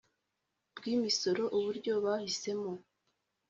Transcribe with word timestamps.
Bw 0.75 0.83
imisoro 0.95 1.43
uburyo 1.57 1.93
bahisemo 2.03 2.71